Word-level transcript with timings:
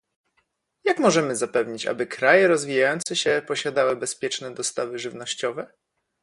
Jak 0.83 0.99
możemy 0.99 1.35
zapewnić, 1.35 1.85
aby 1.87 2.07
kraje 2.07 2.47
rozwijające 2.47 3.15
się 3.15 3.41
posiadały 3.47 3.95
bezpieczne 3.95 4.53
dostawy 4.53 4.99
żywnościowe? 4.99 5.73